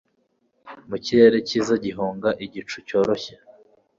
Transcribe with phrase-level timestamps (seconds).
[0.89, 3.33] Mu kirere cyiza gihunga igicu cyoroshye